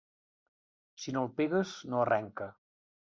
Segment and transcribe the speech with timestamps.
[1.03, 2.49] Si no el pegues, no arrenca.